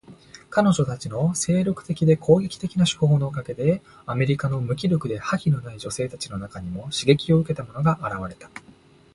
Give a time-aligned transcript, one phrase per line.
[0.49, 8.49] 彼女たちの精力的で攻撃的な手法のおかげで、アメリカの無気力で覇気のない女性たちの中にも刺激を受けた者が現れた。